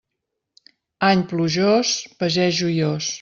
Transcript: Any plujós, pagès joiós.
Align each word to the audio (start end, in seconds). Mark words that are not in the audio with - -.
Any 1.09 1.21
plujós, 1.33 1.91
pagès 2.23 2.53
joiós. 2.63 3.05